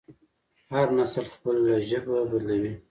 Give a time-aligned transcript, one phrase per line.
[0.73, 2.73] هر نسل خپله ژبه بدلوي.